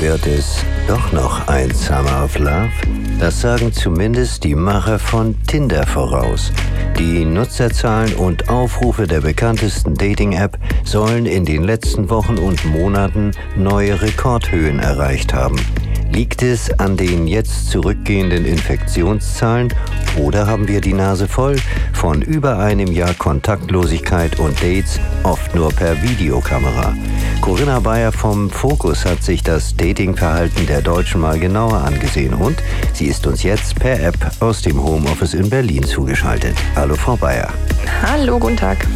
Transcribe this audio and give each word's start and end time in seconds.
Wird 0.00 0.26
es 0.26 0.64
doch 0.88 1.12
noch 1.12 1.46
ein 1.46 1.70
Summer 1.74 2.24
of 2.24 2.38
Love? 2.38 2.70
Das 3.18 3.42
sagen 3.42 3.70
zumindest 3.70 4.44
die 4.44 4.54
Macher 4.54 4.98
von 4.98 5.36
Tinder 5.46 5.86
voraus. 5.86 6.52
Die 6.98 7.26
Nutzerzahlen 7.26 8.14
und 8.14 8.48
Aufrufe 8.48 9.06
der 9.06 9.20
bekanntesten 9.20 9.94
Dating-App 9.94 10.56
sollen 10.84 11.26
in 11.26 11.44
den 11.44 11.64
letzten 11.64 12.08
Wochen 12.08 12.38
und 12.38 12.64
Monaten 12.64 13.32
neue 13.56 14.00
Rekordhöhen 14.00 14.78
erreicht 14.78 15.34
haben. 15.34 15.56
Liegt 16.12 16.42
es 16.42 16.70
an 16.78 16.96
den 16.96 17.28
jetzt 17.28 17.70
zurückgehenden 17.70 18.44
Infektionszahlen 18.44 19.72
oder 20.18 20.46
haben 20.46 20.66
wir 20.66 20.80
die 20.80 20.92
Nase 20.92 21.28
voll 21.28 21.56
von 21.92 22.20
über 22.20 22.58
einem 22.58 22.90
Jahr 22.90 23.14
Kontaktlosigkeit 23.14 24.38
und 24.40 24.60
Dates, 24.60 24.98
oft 25.22 25.54
nur 25.54 25.70
per 25.70 26.02
Videokamera? 26.02 26.94
Corinna 27.40 27.78
Bayer 27.78 28.10
vom 28.10 28.50
Fokus 28.50 29.04
hat 29.04 29.22
sich 29.22 29.42
das 29.42 29.76
Datingverhalten 29.76 30.66
der 30.66 30.82
Deutschen 30.82 31.20
mal 31.20 31.38
genauer 31.38 31.78
angesehen 31.78 32.34
und 32.34 32.56
sie 32.92 33.06
ist 33.06 33.26
uns 33.26 33.44
jetzt 33.44 33.76
per 33.76 34.02
App 34.02 34.18
aus 34.40 34.62
dem 34.62 34.82
Homeoffice 34.82 35.34
in 35.34 35.48
Berlin 35.48 35.84
zugeschaltet. 35.84 36.56
Hallo 36.74 36.96
Frau 36.96 37.16
Bayer. 37.16 37.48
Hallo, 38.02 38.38
guten 38.38 38.56
Tag. 38.56 38.86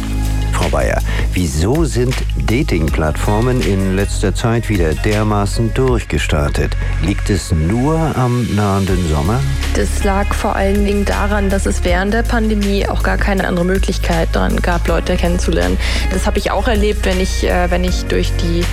Frau 0.55 0.69
Bayer, 0.69 0.99
wieso 1.33 1.83
sind 1.83 2.15
Dating-Plattformen 2.47 3.59
in 3.61 3.97
letzter 3.97 4.33
Zeit 4.33 4.69
wieder 4.69 4.93
dermaßen 4.93 5.73
durchgestartet? 5.73 6.77
Liegt 7.03 7.29
es 7.29 7.51
nur 7.51 8.15
am 8.15 8.47
nahenden 8.55 9.09
Sommer? 9.09 9.41
Das 9.75 10.05
lag 10.05 10.33
vor 10.33 10.55
allen 10.55 10.85
Dingen 10.85 11.03
daran, 11.03 11.49
dass 11.49 11.65
es 11.65 11.83
während 11.83 12.13
der 12.13 12.23
Pandemie 12.23 12.87
auch 12.87 13.03
gar 13.03 13.17
keine 13.17 13.45
andere 13.45 13.65
Möglichkeit 13.65 14.29
daran 14.31 14.55
gab, 14.61 14.87
Leute 14.87 15.17
kennenzulernen. 15.17 15.77
Das 16.13 16.25
habe 16.25 16.37
ich 16.37 16.51
auch 16.51 16.69
erlebt, 16.69 17.05
wenn 17.05 17.19
ich, 17.19 17.43
äh, 17.43 17.69
wenn 17.69 17.83
ich 17.83 18.05
durch 18.05 18.31
die 18.37 18.63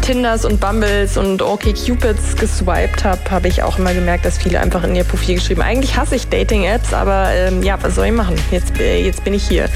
Tinders 0.00 0.44
und 0.44 0.58
Bumbles 0.58 1.16
und 1.16 1.42
OkCupids 1.42 2.34
geswiped 2.36 3.04
habe, 3.04 3.20
habe 3.30 3.46
ich 3.46 3.62
auch 3.62 3.78
immer 3.78 3.94
gemerkt, 3.94 4.24
dass 4.24 4.38
viele 4.38 4.58
einfach 4.58 4.82
in 4.82 4.96
ihr 4.96 5.04
Profil 5.04 5.36
geschrieben, 5.36 5.62
eigentlich 5.62 5.96
hasse 5.96 6.16
ich 6.16 6.28
Dating-Apps, 6.28 6.92
aber 6.92 7.30
ähm, 7.32 7.62
ja, 7.62 7.78
was 7.80 7.94
soll 7.94 8.06
ich 8.06 8.12
machen? 8.12 8.34
Jetzt, 8.50 8.80
äh, 8.80 9.04
jetzt 9.04 9.22
bin 9.22 9.34
ich 9.34 9.46
hier. 9.46 9.68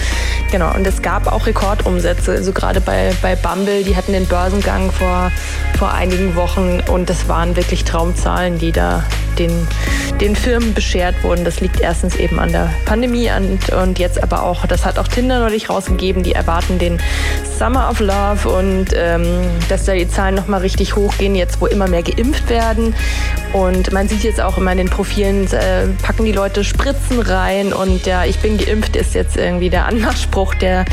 Genau, 0.50 0.74
und 0.74 0.86
es 0.86 1.02
gab 1.02 1.30
auch 1.30 1.44
Rekordumsätze, 1.47 2.33
also 2.33 2.53
gerade 2.53 2.81
bei, 2.81 3.12
bei 3.23 3.37
Bumble, 3.37 3.84
die 3.84 3.97
hatten 3.97 4.12
den 4.12 4.27
Börsengang 4.27 4.91
vor, 4.91 5.31
vor 5.78 5.92
einigen 5.92 6.34
Wochen 6.36 6.81
und 6.91 7.11
das 7.11 7.28
waren 7.28 7.56
wirklich 7.56 7.84
Traumzahlen, 7.84 8.59
die 8.59 8.73
da 8.73 9.05
den, 9.39 9.67
den 10.20 10.37
Firmen 10.37 10.75
beschert 10.75 11.23
wurden. 11.23 11.45
Das 11.45 11.61
liegt 11.61 11.81
erstens 11.81 12.17
eben 12.17 12.39
an 12.39 12.53
der 12.53 12.70
Pandemie 12.84 13.31
und, 13.37 13.70
und 13.73 13.98
jetzt 13.98 14.23
aber 14.23 14.43
auch, 14.43 14.67
das 14.67 14.84
hat 14.84 14.98
auch 14.98 15.09
Tinder 15.09 15.41
neulich 15.41 15.69
rausgegeben, 15.69 16.23
die 16.23 16.33
erwarten 16.33 16.79
den 16.79 16.98
Summer 17.59 17.91
of 17.91 18.01
Love 18.01 18.48
und 18.48 18.87
ähm, 18.95 19.25
dass 19.69 19.85
da 19.85 19.95
die 19.95 20.09
Zahlen 20.09 20.35
nochmal 20.35 20.61
richtig 20.61 20.97
hochgehen, 20.97 21.35
jetzt 21.35 21.61
wo 21.61 21.67
immer 21.67 21.89
mehr 21.89 22.03
geimpft 22.03 22.48
werden. 22.51 22.95
Und 23.53 23.92
man 23.92 24.09
sieht 24.09 24.25
jetzt 24.25 24.41
auch 24.41 24.59
immer 24.59 24.73
in 24.73 24.79
den 24.79 24.91
Profilen, 24.91 25.47
äh, 25.53 25.87
packen 26.03 26.25
die 26.25 26.33
Leute 26.33 26.65
Spritzen 26.65 27.20
rein 27.20 27.73
und 27.73 28.07
ja, 28.07 28.25
ich 28.25 28.39
bin 28.39 28.59
geimpft 28.59 28.97
ist 28.97 29.15
jetzt 29.15 29.37
irgendwie 29.37 29.70
der 29.70 29.87
Anmachspruch 29.87 30.55
der 30.55 30.85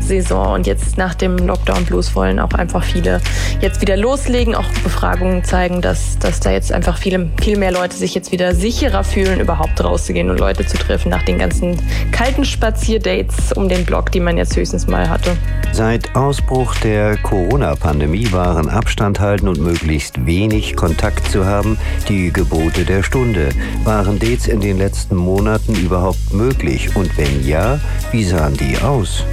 Saison. 0.00 0.54
Und 0.54 0.66
jetzt 0.66 0.98
nach 0.98 1.14
dem 1.14 1.36
Lockdown 1.36 1.84
Blues 1.84 2.14
wollen 2.16 2.40
auch 2.40 2.52
einfach 2.54 2.82
viele 2.82 3.20
jetzt 3.60 3.80
wieder 3.80 3.96
loslegen. 3.96 4.54
Auch 4.54 4.68
Befragungen 4.82 5.44
zeigen, 5.44 5.80
dass, 5.80 6.18
dass 6.18 6.40
da 6.40 6.50
jetzt 6.50 6.72
einfach 6.72 6.98
viele, 6.98 7.30
viel 7.40 7.58
mehr 7.58 7.70
Leute 7.70 7.96
sich 7.96 8.14
jetzt 8.14 8.32
wieder 8.32 8.54
sicherer 8.70 9.02
fühlen, 9.02 9.40
überhaupt 9.40 9.82
rauszugehen 9.82 10.28
und 10.28 10.38
Leute 10.38 10.66
zu 10.66 10.76
treffen 10.76 11.08
nach 11.08 11.22
den 11.22 11.38
ganzen 11.38 11.78
kalten 12.12 12.44
Spazierdates 12.44 13.52
um 13.54 13.66
den 13.66 13.86
Block, 13.86 14.12
die 14.12 14.20
man 14.20 14.36
jetzt 14.36 14.54
höchstens 14.56 14.86
mal 14.86 15.08
hatte. 15.08 15.38
Seit 15.72 16.14
Ausbruch 16.14 16.74
der 16.76 17.16
Corona-Pandemie 17.16 18.30
waren 18.30 18.68
Abstand 18.68 19.20
halten 19.20 19.48
und 19.48 19.58
möglichst 19.58 20.26
wenig 20.26 20.76
Kontakt 20.76 21.30
zu 21.30 21.46
haben 21.46 21.78
die 22.10 22.30
Gebote 22.30 22.84
der 22.84 23.02
Stunde. 23.02 23.48
Waren 23.84 24.18
Dates 24.18 24.46
in 24.46 24.60
den 24.60 24.76
letzten 24.76 25.16
Monaten 25.16 25.74
überhaupt 25.74 26.34
möglich? 26.34 26.94
Und 26.94 27.16
wenn 27.16 27.46
ja, 27.46 27.80
wie 28.12 28.24
sahen 28.24 28.54
die 28.54 28.76
aus? 28.82 29.24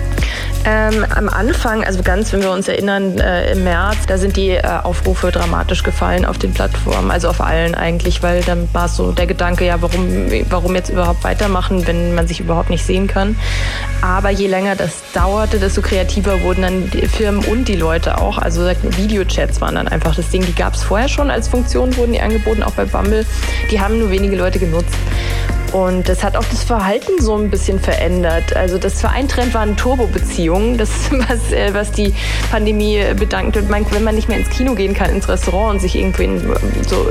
Ähm, 0.68 1.06
am 1.14 1.30
Anfang, 1.30 1.84
also 1.84 2.02
ganz, 2.02 2.34
wenn 2.34 2.42
wir 2.42 2.50
uns 2.50 2.68
erinnern, 2.68 3.20
äh, 3.20 3.52
im 3.52 3.64
März, 3.64 4.08
da 4.08 4.18
sind 4.18 4.36
die 4.36 4.50
äh, 4.50 4.64
Aufrufe 4.82 5.32
dramatisch 5.32 5.84
gefallen 5.84 6.26
auf 6.26 6.40
den 6.40 6.54
Plattformen, 6.54 7.12
also 7.12 7.30
auf 7.30 7.40
allen 7.40 7.76
eigentlich, 7.76 8.24
weil 8.24 8.42
dann 8.42 8.68
war 8.74 8.88
so 8.88 9.12
der 9.12 9.28
Gedanke, 9.28 9.66
ja, 9.66 9.80
warum, 9.84 10.08
warum 10.50 10.74
jetzt 10.74 10.90
überhaupt 10.90 11.24
weitermachen, 11.24 11.86
wenn 11.86 12.16
man 12.16 12.28
sich 12.28 12.40
überhaupt 12.40 12.72
nicht 12.72 12.84
sehen 12.84 13.06
kann. 13.06 13.38
Aber 14.02 14.32
je 14.32 14.48
länger 14.48 14.76
das 14.76 15.04
dauerte, 15.14 15.60
desto 15.60 15.84
kreativer 15.84 16.42
wurden 16.42 16.64
dann 16.64 16.90
die 16.90 17.06
Firmen 17.06 17.46
und 17.46 17.68
die 17.68 17.76
Leute 17.76 18.18
auch. 18.18 18.40
Also 18.40 18.68
Videochats 18.98 19.62
waren 19.62 19.76
dann 19.76 19.88
einfach 19.88 20.16
das 20.16 20.30
Ding, 20.30 20.44
die 20.44 20.56
gab 20.56 20.74
es 20.74 20.82
vorher 20.82 21.10
schon 21.10 21.30
als 21.30 21.48
Funktion, 21.48 21.96
wurden 21.96 22.14
die 22.14 22.22
angeboten, 22.22 22.64
auch 22.64 22.74
bei 22.74 22.86
Bumble. 22.86 23.24
Die 23.70 23.80
haben 23.80 24.00
nur 24.00 24.10
wenige 24.10 24.36
Leute 24.36 24.58
genutzt. 24.58 24.96
Und 25.76 26.08
das 26.08 26.24
hat 26.24 26.38
auch 26.38 26.46
das 26.46 26.64
Verhalten 26.64 27.22
so 27.22 27.36
ein 27.36 27.50
bisschen 27.50 27.82
verändert. 27.82 28.56
Also 28.56 28.78
das 28.78 29.02
Vereintrend 29.02 29.54
waren 29.54 29.76
Turbo-Beziehungen, 29.76 30.78
das 30.78 30.90
was, 31.12 31.52
äh, 31.52 31.74
was 31.74 31.92
die 31.92 32.14
Pandemie 32.50 33.04
bedankt. 33.20 33.58
Und 33.58 33.70
wenn 33.70 34.04
man 34.06 34.16
nicht 34.16 34.30
mehr 34.30 34.38
ins 34.38 34.50
Kino 34.50 34.74
gehen 34.74 34.94
kann, 34.94 35.10
ins 35.10 35.28
Restaurant 35.28 35.74
und 35.74 35.80
sich 35.82 35.98
irgendwie 35.98 36.24
in 36.24 36.40
so 36.88 37.10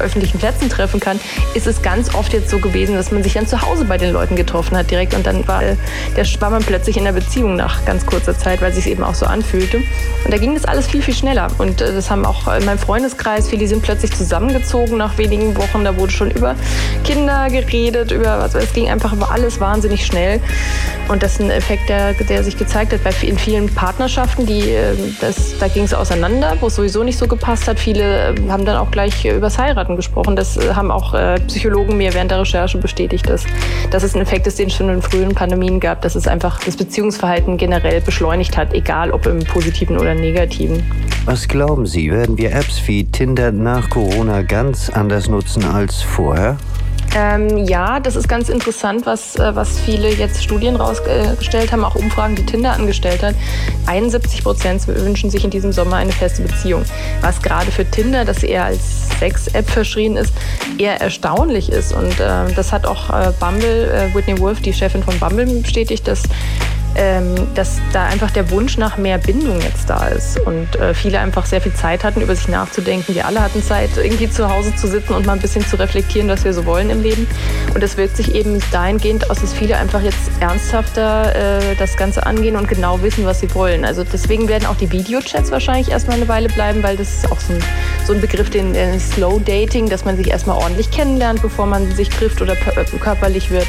öffentlichen 0.00 0.40
Plätzen 0.40 0.68
treffen 0.68 0.98
kann, 0.98 1.20
ist 1.54 1.68
es 1.68 1.82
ganz 1.82 2.12
oft 2.16 2.32
jetzt 2.32 2.50
so 2.50 2.58
gewesen, 2.58 2.96
dass 2.96 3.12
man 3.12 3.22
sich 3.22 3.34
dann 3.34 3.46
zu 3.46 3.62
Hause 3.62 3.84
bei 3.84 3.96
den 3.96 4.12
Leuten 4.12 4.34
getroffen 4.34 4.76
hat 4.76 4.90
direkt 4.90 5.14
und 5.14 5.24
dann 5.24 5.46
war, 5.46 5.62
der, 5.62 6.26
war 6.40 6.50
man 6.50 6.64
plötzlich 6.64 6.96
in 6.96 7.04
der 7.04 7.12
Beziehung 7.12 7.54
nach 7.54 7.84
ganz 7.84 8.04
kurzer 8.06 8.36
Zeit, 8.36 8.60
weil 8.60 8.72
sich 8.72 8.88
eben 8.88 9.04
auch 9.04 9.14
so 9.14 9.26
anfühlte. 9.26 9.76
Und 9.76 10.32
da 10.32 10.38
ging 10.38 10.54
das 10.54 10.64
alles 10.64 10.88
viel, 10.88 11.00
viel 11.00 11.14
schneller. 11.14 11.46
Und 11.58 11.80
äh, 11.80 11.92
das 11.92 12.10
haben 12.10 12.26
auch 12.26 12.52
in 12.56 12.64
meinem 12.64 12.78
Freundeskreis, 12.78 13.48
viele 13.48 13.68
sind 13.68 13.82
plötzlich 13.82 14.10
zusammengezogen 14.16 14.98
nach 14.98 15.16
wenigen 15.16 15.56
Wochen. 15.56 15.84
Da 15.84 15.96
wurde 15.96 16.10
schon 16.10 16.32
über 16.32 16.56
Kinder 17.04 17.48
geredet 17.50 17.83
geredet, 17.84 18.12
über 18.12 18.38
was, 18.38 18.54
es 18.54 18.72
ging 18.72 18.88
einfach 18.88 19.12
über 19.12 19.30
alles 19.30 19.60
wahnsinnig 19.60 20.06
schnell. 20.06 20.40
Und 21.08 21.22
das 21.22 21.34
ist 21.34 21.40
ein 21.40 21.50
Effekt, 21.50 21.88
der, 21.88 22.14
der 22.14 22.42
sich 22.42 22.56
gezeigt 22.56 22.92
hat 22.92 23.04
bei 23.04 23.10
in 23.22 23.38
vielen 23.38 23.72
Partnerschaften, 23.74 24.46
die, 24.46 24.70
äh, 24.70 24.94
das, 25.20 25.58
da 25.58 25.68
ging 25.68 25.84
es 25.84 25.92
auseinander, 25.92 26.56
wo 26.60 26.68
es 26.68 26.76
sowieso 26.76 27.02
nicht 27.02 27.18
so 27.18 27.26
gepasst 27.26 27.68
hat. 27.68 27.78
Viele 27.78 28.34
äh, 28.34 28.48
haben 28.48 28.64
dann 28.64 28.76
auch 28.76 28.90
gleich 28.90 29.24
übers 29.24 29.58
Heiraten 29.58 29.96
gesprochen. 29.96 30.36
Das 30.36 30.56
äh, 30.56 30.74
haben 30.74 30.90
auch 30.90 31.14
Psychologen 31.46 31.96
mir 31.96 32.12
während 32.14 32.30
der 32.30 32.40
Recherche 32.40 32.78
bestätigt, 32.78 33.28
dass, 33.28 33.44
dass 33.90 34.02
es 34.02 34.14
ein 34.14 34.22
Effekt 34.22 34.46
ist, 34.46 34.58
den 34.58 34.68
es 34.68 34.74
schon 34.74 34.88
in 34.88 35.02
frühen 35.02 35.34
Pandemien 35.34 35.78
gab, 35.78 36.00
dass 36.02 36.14
es 36.14 36.26
einfach 36.26 36.58
das 36.60 36.76
Beziehungsverhalten 36.76 37.56
generell 37.56 38.00
beschleunigt 38.00 38.56
hat, 38.56 38.72
egal 38.72 39.10
ob 39.10 39.26
im 39.26 39.40
positiven 39.44 39.98
oder 39.98 40.14
negativen. 40.14 40.82
Was 41.24 41.46
glauben 41.46 41.86
Sie, 41.86 42.10
werden 42.10 42.36
wir 42.36 42.52
Apps 42.52 42.82
wie 42.86 43.04
Tinder 43.04 43.52
nach 43.52 43.90
Corona 43.90 44.42
ganz 44.42 44.90
anders 44.90 45.28
nutzen 45.28 45.64
als 45.64 46.02
vorher? 46.02 46.56
Ähm, 47.16 47.58
ja, 47.66 48.00
das 48.00 48.16
ist 48.16 48.28
ganz 48.28 48.48
interessant, 48.48 49.06
was, 49.06 49.36
äh, 49.36 49.54
was 49.54 49.78
viele 49.78 50.12
jetzt 50.12 50.42
Studien 50.42 50.74
rausgestellt 50.74 51.70
haben, 51.70 51.84
auch 51.84 51.94
Umfragen, 51.94 52.34
die 52.34 52.44
Tinder 52.44 52.72
angestellt 52.72 53.22
hat. 53.22 53.36
71 53.86 54.42
Prozent 54.42 54.86
wünschen 54.88 55.30
sich 55.30 55.44
in 55.44 55.50
diesem 55.50 55.72
Sommer 55.72 55.96
eine 55.96 56.10
feste 56.10 56.42
Beziehung. 56.42 56.82
Was 57.20 57.40
gerade 57.40 57.70
für 57.70 57.88
Tinder, 57.88 58.24
das 58.24 58.42
eher 58.42 58.64
als 58.64 59.08
Sex-App 59.20 59.70
verschrien 59.70 60.16
ist, 60.16 60.34
eher 60.78 61.00
erstaunlich 61.00 61.70
ist. 61.70 61.92
Und 61.92 62.18
äh, 62.18 62.52
das 62.56 62.72
hat 62.72 62.84
auch 62.84 63.10
äh, 63.10 63.32
Bumble, 63.38 63.90
äh, 63.90 64.14
Whitney 64.14 64.38
Wolf, 64.40 64.60
die 64.60 64.72
Chefin 64.72 65.04
von 65.04 65.16
Bumble, 65.20 65.46
bestätigt, 65.46 66.08
dass 66.08 66.24
ähm, 66.96 67.34
dass 67.54 67.80
da 67.92 68.04
einfach 68.06 68.30
der 68.30 68.50
Wunsch 68.50 68.78
nach 68.78 68.96
mehr 68.96 69.18
Bindung 69.18 69.60
jetzt 69.60 69.88
da 69.90 70.08
ist 70.08 70.38
und 70.40 70.76
äh, 70.76 70.94
viele 70.94 71.18
einfach 71.18 71.46
sehr 71.46 71.60
viel 71.60 71.74
Zeit 71.74 72.04
hatten, 72.04 72.20
über 72.20 72.34
sich 72.34 72.48
nachzudenken. 72.48 73.14
Wir 73.14 73.26
alle 73.26 73.40
hatten 73.40 73.62
Zeit, 73.62 73.90
irgendwie 73.96 74.30
zu 74.30 74.48
Hause 74.48 74.74
zu 74.76 74.86
sitzen 74.86 75.14
und 75.14 75.26
mal 75.26 75.32
ein 75.32 75.40
bisschen 75.40 75.66
zu 75.66 75.78
reflektieren, 75.78 76.28
was 76.28 76.44
wir 76.44 76.52
so 76.52 76.64
wollen 76.66 76.90
im 76.90 77.02
Leben. 77.02 77.26
Und 77.74 77.82
das 77.82 77.96
wirkt 77.96 78.16
sich 78.16 78.34
eben 78.34 78.60
dahingehend 78.70 79.30
aus, 79.30 79.40
dass 79.40 79.52
viele 79.52 79.76
einfach 79.76 80.02
jetzt 80.02 80.30
ernsthafter 80.40 81.34
äh, 81.34 81.74
das 81.76 81.96
Ganze 81.96 82.26
angehen 82.26 82.56
und 82.56 82.68
genau 82.68 83.02
wissen, 83.02 83.24
was 83.24 83.40
sie 83.40 83.52
wollen. 83.54 83.84
Also 83.84 84.04
deswegen 84.04 84.48
werden 84.48 84.66
auch 84.66 84.76
die 84.76 84.90
Videochats 84.90 85.50
wahrscheinlich 85.50 85.90
erstmal 85.90 86.16
eine 86.16 86.28
Weile 86.28 86.48
bleiben, 86.48 86.82
weil 86.82 86.96
das 86.96 87.08
ist 87.08 87.32
auch 87.32 87.40
so 87.40 87.54
ein, 87.54 87.64
so 88.06 88.12
ein 88.12 88.20
Begriff, 88.20 88.50
den 88.50 88.74
äh, 88.74 88.98
Slow 88.98 89.40
Dating, 89.40 89.88
dass 89.88 90.04
man 90.04 90.16
sich 90.16 90.30
erstmal 90.30 90.56
ordentlich 90.56 90.90
kennenlernt, 90.90 91.42
bevor 91.42 91.66
man 91.66 91.90
sich 91.94 92.08
trifft 92.08 92.42
oder 92.42 92.54
körperlich 92.56 93.50
wird. 93.50 93.66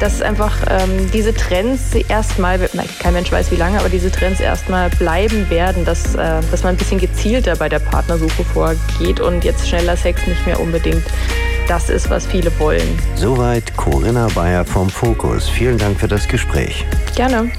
Dass 0.00 0.20
einfach 0.20 0.56
ähm, 0.68 1.10
diese 1.12 1.32
Trends 1.32 1.94
erstmal 2.08 2.60
erstmal, 2.60 2.86
kein 2.98 3.12
Mensch 3.14 3.30
weiß 3.30 3.50
wie 3.50 3.56
lange, 3.56 3.78
aber 3.78 3.88
diese 3.88 4.10
Trends 4.10 4.40
erstmal 4.40 4.90
bleiben 4.90 5.48
werden, 5.48 5.84
dass, 5.84 6.14
äh, 6.14 6.40
dass 6.50 6.62
man 6.62 6.74
ein 6.74 6.76
bisschen 6.76 6.98
gezielter 6.98 7.56
bei 7.56 7.68
der 7.68 7.78
Partnersuche 7.78 8.44
vorgeht 8.44 9.20
und 9.20 9.44
jetzt 9.44 9.68
schneller 9.68 9.96
Sex 9.96 10.26
nicht 10.26 10.44
mehr 10.46 10.60
unbedingt 10.60 11.04
das 11.68 11.88
ist, 11.88 12.10
was 12.10 12.26
viele 12.26 12.50
wollen. 12.58 12.98
Soweit 13.14 13.76
Corinna 13.76 14.28
Bayer 14.34 14.64
vom 14.64 14.90
Fokus. 14.90 15.48
Vielen 15.48 15.78
Dank 15.78 15.98
für 15.98 16.08
das 16.08 16.26
Gespräch. 16.28 16.84
Gerne. 17.14 17.50